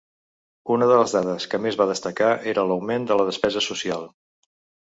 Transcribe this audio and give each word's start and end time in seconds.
Una 0.75 0.87
de 0.91 0.95
les 0.99 1.13
dades 1.17 1.45
que 1.51 1.59
més 1.67 1.77
va 1.81 1.87
destacar 1.93 2.31
era 2.55 2.67
l’augment 2.71 3.09
en 3.17 3.25
despesa 3.31 3.67
social. 3.71 4.09